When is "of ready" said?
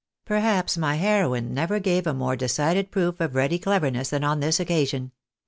3.21-3.59